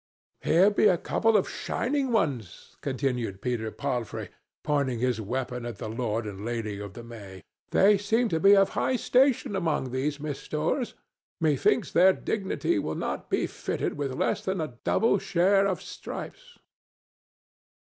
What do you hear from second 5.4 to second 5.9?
at the